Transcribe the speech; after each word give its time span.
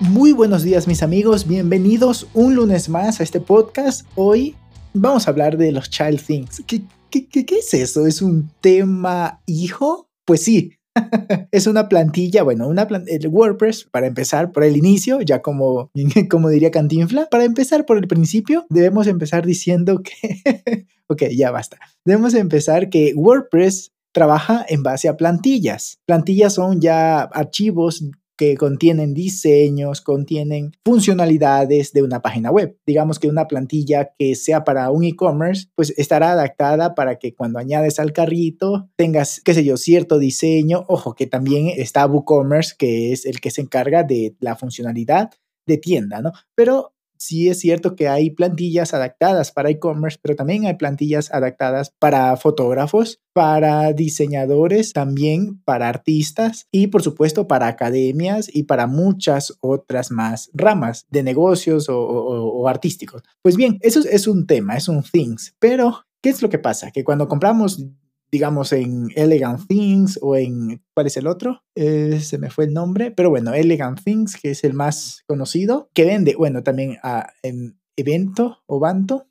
Muy 0.00 0.32
buenos 0.32 0.62
días 0.62 0.86
mis 0.86 1.02
amigos, 1.02 1.48
bienvenidos 1.48 2.28
un 2.34 2.54
lunes 2.54 2.90
más 2.90 3.18
a 3.18 3.22
este 3.22 3.40
podcast. 3.40 4.06
Hoy 4.14 4.54
vamos 4.92 5.26
a 5.26 5.30
hablar 5.30 5.56
de 5.56 5.72
los 5.72 5.88
child 5.88 6.20
things. 6.20 6.62
¿Qué, 6.66 6.82
es 7.10 7.72
eso? 7.72 8.06
¿Es 8.06 8.20
un 8.20 8.50
tema 8.60 9.40
hijo? 9.46 10.10
Pues 10.26 10.42
sí, 10.42 10.72
es 11.50 11.66
una 11.66 11.88
plantilla, 11.88 12.42
bueno, 12.42 12.68
una 12.68 12.86
el 13.06 13.28
WordPress 13.28 13.88
para 13.90 14.06
empezar 14.06 14.52
por 14.52 14.64
el 14.64 14.76
inicio, 14.76 15.22
ya 15.22 15.40
como, 15.40 15.90
como 16.30 16.50
diría 16.50 16.70
Cantinfla, 16.70 17.28
para 17.30 17.44
empezar 17.44 17.86
por 17.86 17.96
el 17.96 18.06
principio, 18.06 18.66
debemos 18.68 19.06
empezar 19.06 19.46
diciendo 19.46 20.02
que, 20.02 20.86
ok, 21.06 21.22
ya 21.34 21.50
basta, 21.50 21.78
debemos 22.04 22.34
empezar 22.34 22.90
que 22.90 23.14
WordPress 23.16 23.92
trabaja 24.12 24.64
en 24.68 24.82
base 24.82 25.08
a 25.08 25.16
plantillas. 25.16 26.00
Plantillas 26.04 26.54
son 26.54 26.82
ya 26.82 27.20
archivos 27.22 28.04
que 28.36 28.56
contienen 28.56 29.14
diseños, 29.14 30.00
contienen 30.00 30.72
funcionalidades 30.84 31.92
de 31.92 32.02
una 32.02 32.22
página 32.22 32.50
web. 32.50 32.78
Digamos 32.86 33.18
que 33.18 33.28
una 33.28 33.46
plantilla 33.46 34.10
que 34.18 34.34
sea 34.34 34.64
para 34.64 34.90
un 34.90 35.04
e-commerce, 35.04 35.68
pues 35.74 35.94
estará 35.96 36.32
adaptada 36.32 36.94
para 36.94 37.18
que 37.18 37.34
cuando 37.34 37.58
añades 37.58 37.98
al 37.98 38.12
carrito 38.12 38.88
tengas, 38.96 39.40
qué 39.44 39.54
sé 39.54 39.64
yo, 39.64 39.76
cierto 39.76 40.18
diseño. 40.18 40.84
Ojo, 40.88 41.14
que 41.14 41.26
también 41.26 41.68
está 41.76 42.06
WooCommerce, 42.06 42.74
que 42.78 43.12
es 43.12 43.26
el 43.26 43.40
que 43.40 43.50
se 43.50 43.62
encarga 43.62 44.02
de 44.02 44.36
la 44.40 44.56
funcionalidad 44.56 45.30
de 45.66 45.78
tienda, 45.78 46.22
¿no? 46.22 46.32
Pero 46.54 46.95
sí 47.18 47.48
es 47.48 47.60
cierto 47.60 47.96
que 47.96 48.08
hay 48.08 48.30
plantillas 48.30 48.94
adaptadas 48.94 49.52
para 49.52 49.70
e-commerce, 49.70 50.18
pero 50.20 50.36
también 50.36 50.66
hay 50.66 50.74
plantillas 50.74 51.32
adaptadas 51.32 51.92
para 51.98 52.36
fotógrafos, 52.36 53.20
para 53.32 53.92
diseñadores, 53.92 54.92
también 54.92 55.60
para 55.64 55.88
artistas 55.88 56.66
y 56.70 56.88
por 56.88 57.02
supuesto 57.02 57.46
para 57.46 57.66
academias 57.66 58.48
y 58.52 58.64
para 58.64 58.86
muchas 58.86 59.56
otras 59.60 60.10
más 60.10 60.50
ramas 60.54 61.06
de 61.10 61.22
negocios 61.22 61.86
o, 61.88 62.66
artísticos. 62.68 63.22
Pues 63.42 63.56
bien, 63.56 63.78
eso 63.80 64.00
es 64.00 64.26
un 64.26 64.46
tema, 64.46 64.76
es 64.76 64.88
un 64.88 65.02
things, 65.02 65.54
pero 65.58 66.04
¿qué 66.22 66.30
es 66.30 66.42
lo 66.42 66.48
que 66.48 66.58
pasa? 66.58 66.90
Que 66.90 67.04
cuando 67.04 67.28
compramos 67.28 67.84
digamos, 68.30 68.72
en 68.72 69.08
Elegant 69.14 69.66
Things 69.66 70.18
o 70.22 70.36
en, 70.36 70.82
¿cuál 70.94 71.06
es 71.06 71.16
el 71.16 71.26
otro? 71.26 71.62
Eh, 71.74 72.20
se 72.20 72.38
me 72.38 72.50
fue 72.50 72.64
el 72.64 72.72
nombre, 72.72 73.10
pero 73.10 73.30
bueno, 73.30 73.54
Elegant 73.54 74.02
Things, 74.02 74.36
que 74.36 74.50
es 74.50 74.64
el 74.64 74.74
más 74.74 75.22
conocido, 75.26 75.88
que 75.94 76.04
vende, 76.04 76.34
bueno, 76.36 76.62
también 76.62 76.98
a, 77.02 77.32
en 77.42 77.78
Evento 77.96 78.58
o 78.66 78.78
Banto, 78.78 79.25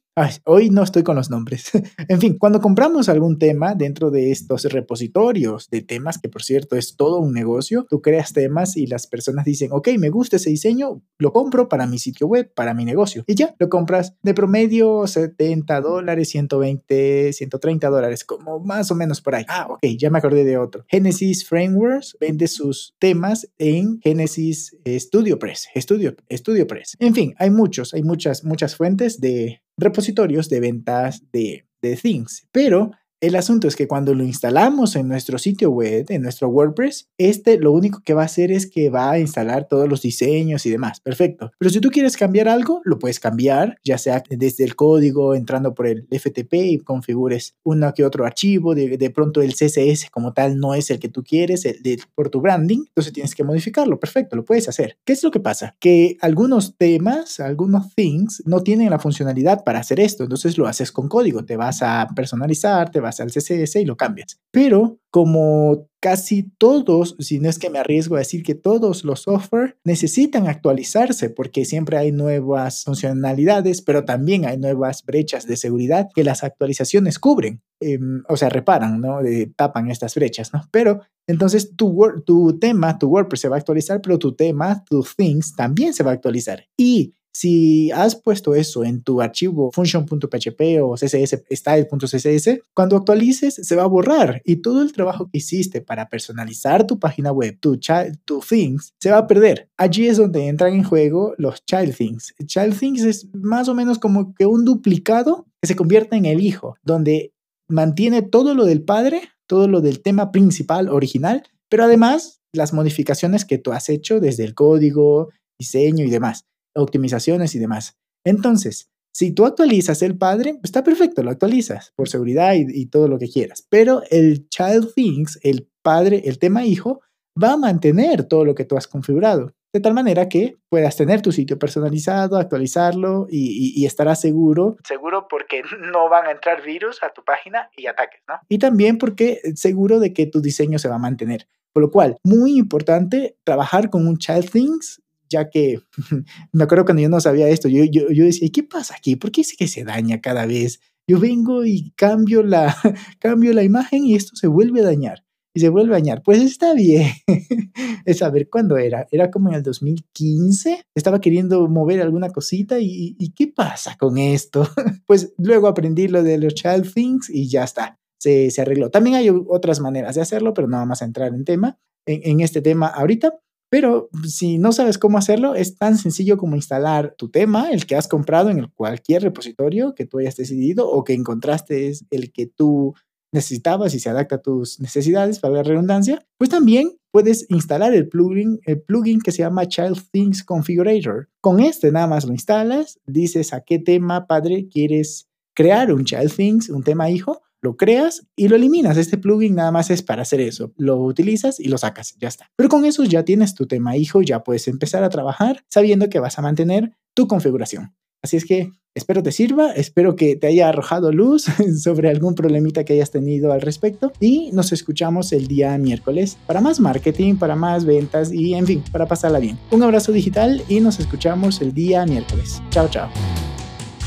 hoy 0.45 0.69
no 0.69 0.83
estoy 0.83 1.03
con 1.03 1.16
los 1.16 1.30
nombres. 1.30 1.71
en 2.08 2.19
fin, 2.19 2.38
cuando 2.38 2.61
compramos 2.61 3.09
algún 3.09 3.38
tema 3.38 3.75
dentro 3.75 4.11
de 4.11 4.31
estos 4.31 4.63
repositorios 4.66 5.69
de 5.69 5.81
temas, 5.81 6.17
que 6.17 6.30
por 6.30 6.44
cierto 6.44 6.75
es 6.75 6.95
todo 6.95 7.19
un 7.19 7.33
negocio, 7.33 7.85
tú 7.89 8.02
creas 8.02 8.33
temas 8.33 8.77
y 8.77 8.88
las 8.88 9.07
personas 9.07 9.45
dicen, 9.45 9.69
ok, 9.72 9.89
me 9.97 10.09
gusta 10.09 10.38
ese 10.38 10.49
diseño, 10.49 11.02
lo 11.17 11.33
compro 11.33 11.67
para 11.67 11.88
mi 11.88 11.99
sitio 11.99 12.27
web, 12.27 12.52
para 12.53 12.73
mi 12.73 12.85
negocio. 12.85 13.23
Y 13.27 13.35
ya, 13.35 13.55
lo 13.59 13.69
compras 13.69 14.16
de 14.23 14.33
promedio 14.33 15.05
70 15.07 15.81
dólares, 15.81 16.29
120, 16.29 17.33
130 17.33 17.89
dólares, 17.89 18.23
como 18.23 18.59
más 18.59 18.91
o 18.91 18.95
menos 18.95 19.22
por 19.22 19.35
ahí. 19.35 19.45
Ah, 19.47 19.67
ok, 19.69 19.85
ya 19.97 20.09
me 20.09 20.19
acordé 20.19 20.44
de 20.44 20.57
otro. 20.57 20.85
Genesis 20.88 21.47
Frameworks 21.47 22.18
vende 22.19 22.47
sus 22.47 22.95
temas 23.00 23.50
en 23.57 24.00
Genesis 24.01 24.78
Studio 24.85 25.39
Press, 25.39 25.68
Studio, 25.75 26.16
Studio 26.31 26.68
Press. 26.68 26.95
En 27.00 27.13
fin, 27.13 27.34
hay 27.38 27.50
muchos, 27.50 27.94
hay 27.94 28.03
muchas, 28.03 28.44
muchas 28.44 28.75
fuentes 28.75 29.19
de 29.19 29.62
repositorios 29.78 30.50
de 30.50 30.59
ventas 30.59 31.24
de, 31.31 31.68
de 31.81 31.96
Things, 31.96 32.47
pero 32.52 32.91
el 33.21 33.35
asunto 33.35 33.67
es 33.67 33.75
que 33.75 33.87
cuando 33.87 34.13
lo 34.13 34.23
instalamos 34.23 34.95
en 34.95 35.07
nuestro 35.07 35.37
sitio 35.37 35.71
web, 35.71 36.05
en 36.09 36.21
nuestro 36.21 36.49
WordPress, 36.49 37.09
este 37.17 37.57
lo 37.57 37.71
único 37.71 38.01
que 38.03 38.13
va 38.13 38.23
a 38.23 38.25
hacer 38.25 38.51
es 38.51 38.69
que 38.69 38.89
va 38.89 39.11
a 39.11 39.19
instalar 39.19 39.67
todos 39.67 39.87
los 39.87 40.01
diseños 40.01 40.65
y 40.65 40.69
demás. 40.69 40.99
Perfecto. 40.99 41.51
Pero 41.57 41.71
si 41.71 41.79
tú 41.79 41.89
quieres 41.89 42.17
cambiar 42.17 42.47
algo, 42.47 42.81
lo 42.83 42.99
puedes 42.99 43.19
cambiar, 43.19 43.77
ya 43.83 43.97
sea 43.97 44.23
desde 44.29 44.63
el 44.63 44.75
código, 44.75 45.33
entrando 45.35 45.73
por 45.73 45.87
el 45.87 46.07
FTP 46.11 46.53
y 46.53 46.77
configures 46.79 47.55
uno 47.63 47.93
que 47.93 48.05
otro 48.05 48.25
archivo. 48.25 48.75
De, 48.75 49.09
pronto 49.09 49.41
el 49.41 49.53
CSS 49.53 50.09
como 50.11 50.33
tal 50.33 50.59
no 50.59 50.73
es 50.73 50.89
el 50.89 50.99
que 50.99 51.09
tú 51.09 51.23
quieres 51.23 51.65
el 51.65 51.81
de, 51.81 51.99
por 52.15 52.29
tu 52.29 52.41
branding, 52.41 52.79
entonces 52.87 53.13
tienes 53.13 53.35
que 53.35 53.43
modificarlo. 53.43 53.99
Perfecto, 53.99 54.35
lo 54.35 54.45
puedes 54.45 54.67
hacer. 54.67 54.97
¿Qué 55.05 55.13
es 55.13 55.23
lo 55.23 55.31
que 55.31 55.39
pasa? 55.39 55.75
Que 55.79 56.17
algunos 56.21 56.75
temas, 56.77 57.39
algunos 57.39 57.93
things 57.95 58.43
no 58.45 58.61
tienen 58.61 58.89
la 58.89 58.99
funcionalidad 58.99 59.63
para 59.63 59.79
hacer 59.79 59.99
esto. 59.99 60.23
Entonces 60.23 60.57
lo 60.57 60.67
haces 60.67 60.91
con 60.91 61.07
código. 61.07 61.45
Te 61.45 61.55
vas 61.57 61.81
a 61.81 62.07
personalizar, 62.15 62.91
te 62.91 62.99
vas 63.05 63.19
al 63.19 63.31
CSS 63.31 63.77
y 63.77 63.85
lo 63.85 63.95
cambias. 63.95 64.39
Pero 64.51 64.99
como 65.09 65.88
casi 66.01 66.51
todos, 66.57 67.16
si 67.19 67.39
no 67.39 67.49
es 67.49 67.57
que 67.57 67.69
me 67.69 67.79
arriesgo 67.79 68.16
a 68.16 68.19
decir 68.19 68.43
que 68.43 68.53
todos 68.53 69.05
los 69.05 69.21
software 69.21 69.77
necesitan 69.85 70.47
actualizarse 70.47 71.29
porque 71.29 71.63
siempre 71.63 71.97
hay 71.97 72.11
nuevas 72.11 72.83
funcionalidades, 72.83 73.81
pero 73.81 74.03
también 74.03 74.45
hay 74.45 74.57
nuevas 74.57 75.05
brechas 75.05 75.47
de 75.47 75.55
seguridad 75.55 76.09
que 76.13 76.23
las 76.23 76.44
actualizaciones 76.44 77.17
cubren, 77.17 77.61
em, 77.79 78.23
o 78.27 78.35
sea, 78.38 78.49
reparan, 78.49 78.99
¿no? 78.99 79.19
tapan 79.55 79.89
estas 79.89 80.15
brechas, 80.15 80.53
¿no? 80.53 80.63
Pero 80.71 81.01
entonces 81.27 81.75
tu, 81.75 81.97
tu 82.25 82.59
tema, 82.59 82.99
tu 82.99 83.07
WordPress 83.07 83.41
se 83.41 83.49
va 83.49 83.55
a 83.55 83.59
actualizar, 83.59 84.01
pero 84.01 84.19
tu 84.19 84.35
tema, 84.35 84.83
tu 84.83 85.05
things 85.15 85.55
también 85.55 85.94
se 85.94 86.03
va 86.03 86.11
a 86.11 86.15
actualizar. 86.15 86.65
Y 86.77 87.15
si 87.35 87.91
has 87.91 88.16
puesto 88.16 88.56
eso 88.56 88.85
en 88.85 89.03
tu 89.03 89.19
archivo 89.19 89.69
function.php 89.73 90.81
o 90.81 90.96
css 90.96 91.44
style.css, 91.51 92.62
cuando 92.73 92.96
actualices 92.96 93.56
se 93.56 93.75
va 93.75 93.84
a 93.84 93.88
borrar 93.88 94.41
y 94.46 94.56
todo 94.62 94.81
el 94.81 94.94
trabajo 94.94 95.29
que 95.29 95.40
hiciste 95.40 95.81
para 95.81 96.07
personalizar 96.07 96.88
tu 96.88 96.97
página 96.97 97.34
web, 97.34 97.57
tu, 97.59 97.75
child, 97.75 98.19
tu 98.24 98.40
things, 98.40 98.94
se 99.01 99.12
va 99.12 99.18
a 99.18 99.28
perder. 99.28 99.69
Allí 99.75 100.07
es 100.07 100.16
donde 100.16 100.47
entran 100.47 100.75
en 100.75 100.85
juego 100.85 101.34
los 101.38 101.66
child 101.66 101.94
things. 101.97 102.34
Child 102.45 102.79
things 102.79 103.03
es 103.03 103.28
más 103.34 103.68
o 103.68 103.75
menos 103.75 104.00
como 104.00 104.34
que 104.34 104.45
un 104.45 104.63
duplicado 104.63 105.45
que 105.62 105.68
se 105.68 105.75
convierte 105.75 106.16
en 106.16 106.24
el 106.24 106.40
hijo, 106.40 106.78
donde 106.84 107.34
mantiene 107.68 108.22
todo 108.22 108.53
lo 108.53 108.63
del 108.63 108.81
padre, 108.81 109.24
todo 109.45 109.68
lo 109.68 109.81
del 109.81 110.01
tema 110.01 110.31
principal 110.31 110.88
original, 110.88 111.44
pero 111.68 111.84
además 111.84 112.40
las 112.53 112.72
modificaciones 112.72 113.44
que 113.44 113.57
tú 113.57 113.74
has 113.74 113.90
hecho 113.90 114.22
desde 114.22 114.45
el 114.45 114.56
código, 114.56 115.31
diseño 115.59 116.06
y 116.06 116.09
demás 116.09 116.45
optimizaciones 116.75 117.56
y 117.56 117.59
demás. 117.59 117.97
Entonces, 118.24 118.91
si 119.16 119.31
tú 119.31 119.46
actualizas 119.46 120.02
el 120.02 120.18
padre, 120.18 120.59
está 120.62 120.84
perfecto, 120.84 121.24
lo 121.24 121.31
actualizas 121.31 121.94
por 121.96 122.09
seguridad 122.09 122.53
y, 122.53 122.86
todo 122.88 123.08
lo 123.08 123.18
que 123.18 123.30
quieras. 123.30 123.66
Pero 123.69 124.02
el 124.12 124.50
child 124.50 124.94
things, 124.94 125.40
el 125.41 125.69
padre, 125.81 126.24
el 126.25 126.38
tema 126.38 126.66
hijo, 126.66 127.02
va 127.41 127.53
a 127.53 127.58
mantener 127.58 128.25
todo 128.25 128.44
lo 128.44 128.56
que 128.56 128.66
tú 128.66 128.75
has 128.75 128.90
configurado. 128.90 129.53
De 129.72 129.80
tal 129.80 129.94
manera 129.94 130.28
que 130.28 130.58
puedas 130.69 130.97
tener 130.97 131.22
tu 131.22 131.31
sitio 131.31 131.58
personalizado, 131.58 132.38
actualizarlo 132.38 133.28
y, 133.30 133.74
y, 133.81 133.86
estarás 133.86 134.19
seguro. 134.19 134.75
Seguro 134.86 135.28
porque 135.30 135.62
no 135.94 136.09
van 136.09 136.28
a 136.28 136.31
entrar 136.31 136.62
virus 136.62 137.02
a 137.02 137.13
tu 137.13 137.24
página 137.24 137.69
y 137.78 137.88
ataques, 137.88 138.22
¿no? 138.28 138.36
Y 138.50 138.57
también 138.57 138.97
porque 138.97 139.40
seguro 139.56 140.02
de 140.02 140.13
que 140.13 140.28
tu 140.28 140.42
diseño 140.42 140.78
se 140.78 140.90
va 140.90 140.96
a 140.96 141.00
mantener. 141.00 141.47
Por 141.72 141.84
lo 141.84 141.92
cual, 141.92 142.18
muy 142.24 142.57
importante 142.57 143.38
trabajar 143.46 143.90
con 143.90 144.07
un 144.07 144.18
Child 144.18 144.50
Things 144.50 145.02
ya 145.30 145.50
que 145.50 145.80
me 146.53 146.63
acuerdo 146.63 146.86
cuando 146.86 147.03
yo 147.03 147.09
no 147.09 147.19
sabía 147.19 147.47
esto, 147.50 147.68
yo, 147.69 147.84
yo, 147.86 148.09
yo 148.09 148.25
decía, 148.25 148.50
¿qué 148.54 148.63
pasa 148.63 148.95
aquí? 148.95 149.16
¿Por 149.16 149.31
qué 149.31 149.42
es 149.42 149.56
que 149.57 149.68
se 149.68 149.83
daña 149.83 150.22
cada 150.22 150.45
vez? 150.45 150.80
Yo 151.07 151.19
vengo 151.19 151.66
y 151.66 151.92
cambio 151.95 152.44
la, 152.44 152.75
cambio 153.19 153.54
la 153.54 153.63
imagen 153.63 154.06
y 154.06 154.16
esto 154.16 154.36
se 154.36 154.48
vuelve 154.48 154.81
a 154.81 154.86
dañar. 154.86 155.24
Y 155.54 155.62
se 155.62 155.69
vuelve 155.69 155.94
a 155.94 156.00
dañar. 156.00 156.22
Pues 156.22 156.42
está 156.42 156.74
bien. 156.74 157.12
es 158.06 158.22
a 158.22 158.30
ver 158.30 158.50
cuándo 158.50 158.77
era. 158.77 159.07
Era 159.10 159.31
como 159.31 159.50
en 159.50 159.56
el 159.56 159.63
2015. 159.63 160.83
Estaba 160.94 161.22
queriendo 161.22 161.66
mover 161.69 162.01
alguna 162.01 162.30
cosita 162.30 162.80
y, 162.80 163.16
y 163.18 163.31
¿qué 163.31 163.48
pasa 163.48 163.95
con 163.98 164.18
esto? 164.18 164.68
pues 165.07 165.33
luego 165.38 165.68
aprendí 165.68 166.10
lo 166.10 166.24
de 166.24 166.39
los 166.39 166.56
child 166.56 166.94
things 166.94 167.30
y 167.30 167.48
ya 167.48 167.63
está. 167.63 167.98
Se, 168.19 168.51
se, 168.51 168.62
arregló. 168.62 168.89
También 168.89 169.16
hay 169.16 169.30
otras 169.30 169.80
maneras 169.80 170.16
de 170.16 170.21
hacerlo, 170.21 170.54
pero 170.54 170.68
no 170.68 170.78
vamos 170.78 171.01
a 171.01 171.06
entrar 171.06 171.33
en 171.33 171.45
tema, 171.45 171.80
en, 172.06 172.21
en 172.24 172.39
este 172.42 172.62
tema 172.62 172.88
ahorita. 172.88 173.39
Pero 173.69 174.09
si 174.27 174.57
no 174.57 174.71
sabes 174.71 174.97
cómo 174.97 175.17
hacerlo, 175.17 175.56
es 175.56 175.77
tan 175.77 175.97
sencillo 175.97 176.38
como 176.38 176.56
instalar 176.56 177.15
tu 177.17 177.29
tema, 177.29 177.71
el 177.71 177.85
que 177.85 177.95
has 177.95 178.07
comprado 178.07 178.50
en 178.50 178.67
cualquier 178.75 179.23
repositorio 179.23 179.95
que 179.95 180.06
tú 180.06 180.19
hayas 180.19 180.35
decidido 180.35 180.89
o 180.89 181.03
que 181.03 181.13
encontraste 181.13 181.89
es 181.89 182.06
el 182.12 182.31
que 182.31 182.47
tú 182.47 182.94
necesitabas 183.31 183.94
y 183.94 184.00
se 184.00 184.09
adapta 184.09 184.35
a 184.35 184.41
tus 184.41 184.79
necesidades, 184.79 185.39
para 185.39 185.56
la 185.56 185.63
redundancia, 185.63 186.25
pues 186.38 186.50
también 186.50 186.91
puedes 187.12 187.45
instalar 187.50 187.94
el 187.94 188.07
plugin, 188.07 188.59
el 188.65 188.81
plugin 188.81 189.19
que 189.19 189.31
se 189.31 189.39
llama 189.39 189.68
Child 189.68 190.00
Things 190.11 190.44
Configurator. 190.44 191.29
Con 191.41 191.59
este 191.59 191.91
nada 191.91 192.07
más 192.07 192.25
lo 192.25 192.31
instalas, 192.31 193.00
dices 193.06 193.53
a 193.53 193.61
qué 193.61 193.77
tema 193.77 194.25
padre 194.25 194.68
quieres 194.69 195.27
crear 195.53 195.94
un 195.94 196.06
Child 196.06 196.33
Things, 196.33 196.69
un 196.69 196.83
tema 196.83 197.09
hijo, 197.09 197.41
lo 197.65 197.75
creas 197.77 198.27
y 198.35 198.47
lo 198.47 198.56
eliminas. 198.56 198.95
Este 198.95 199.17
plugin 199.17 199.56
nada 199.56 199.71
más 199.71 199.89
es 199.89 200.03
para 200.03 200.21
hacer 200.21 200.39
eso. 200.39 200.71
Lo 200.77 201.01
utilizas 201.01 201.59
y 201.59 201.67
lo 201.67 201.79
sacas, 201.79 202.15
ya 202.19 202.27
está. 202.27 202.51
Pero 202.56 202.69
con 202.69 202.85
eso 202.85 203.03
ya 203.03 203.25
tienes 203.25 203.56
tu 203.56 203.65
tema 203.65 203.97
hijo, 203.97 204.21
ya 204.21 204.44
puedes 204.44 204.67
empezar 204.67 205.03
a 205.03 205.09
trabajar 205.09 205.65
sabiendo 205.67 206.07
que 206.07 206.19
vas 206.19 206.38
a 206.38 206.44
mantener 206.44 206.91
tu 207.15 207.27
configuración. 207.27 207.95
Así 208.21 208.38
es 208.38 208.45
que 208.45 208.71
espero 208.94 209.23
te 209.23 209.31
sirva, 209.31 209.71
espero 209.71 210.15
que 210.15 210.35
te 210.35 210.45
haya 210.45 210.69
arrojado 210.69 211.12
luz 211.12 211.45
sobre 211.81 212.09
algún 212.09 212.35
problemita 212.35 212.85
que 212.85 212.94
hayas 212.94 213.09
tenido 213.09 213.51
al 213.51 213.62
respecto 213.62 214.11
y 214.19 214.51
nos 214.51 214.71
escuchamos 214.71 215.31
el 215.33 215.47
día 215.47 215.75
miércoles 215.79 216.38
para 216.45 216.61
más 216.61 216.79
marketing, 216.79 217.35
para 217.35 217.56
más 217.56 217.83
ventas 217.83 218.31
y 218.31 218.53
en 218.53 218.68
fin, 218.68 218.83
para 218.91 219.07
pasarla 219.07 219.39
bien. 219.39 219.57
Un 219.71 219.81
abrazo 219.81 220.11
digital 220.11 220.61
y 220.69 220.81
nos 220.81 221.00
escuchamos 221.00 221.61
el 221.61 221.73
día 221.73 222.06
miércoles. 222.06 222.61
Chao, 222.69 222.88
chao. 222.89 223.09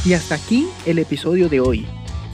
Y 0.04 0.12
hasta 0.12 0.36
aquí 0.36 0.68
el 0.86 1.00
episodio 1.00 1.48
de 1.48 1.58
hoy. 1.58 1.97